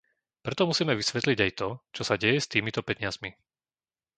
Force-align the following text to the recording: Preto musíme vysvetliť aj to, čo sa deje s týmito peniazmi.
Preto 0.45 0.63
musíme 0.69 0.93
vysvetliť 1.01 1.37
aj 1.45 1.51
to, 1.59 1.69
čo 1.95 2.01
sa 2.09 2.15
deje 2.23 2.39
s 2.41 2.49
týmito 2.53 2.81
peniazmi. 2.89 3.29